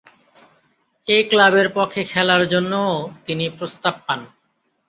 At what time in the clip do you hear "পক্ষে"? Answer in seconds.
1.77-2.01